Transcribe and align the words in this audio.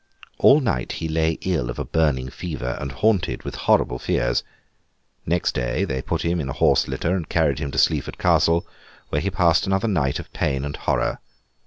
All 0.39 0.61
night 0.61 0.93
he 0.93 1.07
lay 1.07 1.33
ill 1.41 1.69
of 1.69 1.77
a 1.77 1.85
burning 1.85 2.29
fever, 2.31 2.75
and 2.79 2.91
haunted 2.91 3.43
with 3.43 3.53
horrible 3.53 3.99
fears. 3.99 4.43
Next 5.27 5.51
day, 5.51 5.85
they 5.85 6.01
put 6.01 6.23
him 6.23 6.41
in 6.41 6.49
a 6.49 6.53
horse 6.53 6.87
litter, 6.87 7.15
and 7.15 7.29
carried 7.29 7.59
him 7.59 7.69
to 7.69 7.77
Sleaford 7.77 8.17
Castle, 8.17 8.65
where 9.09 9.21
he 9.21 9.29
passed 9.29 9.67
another 9.67 9.87
night 9.87 10.17
of 10.17 10.33
pain 10.33 10.65
and 10.65 10.75
horror. 10.75 11.19